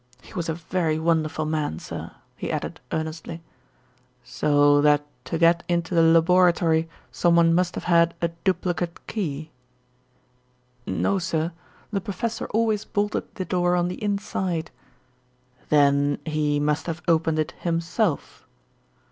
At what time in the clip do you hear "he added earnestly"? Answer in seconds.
2.35-3.43